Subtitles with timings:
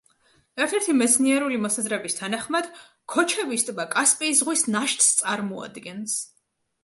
[0.63, 2.71] ერთ-ერთი მეცნიერული მოსაზრების თანახმად,
[3.15, 6.17] ქოჩების ტბა კასპიის ზღვის ნაშთს წარმოადგენს.